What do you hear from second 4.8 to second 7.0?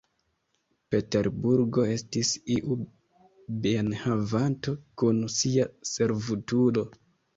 kun sia servutulo.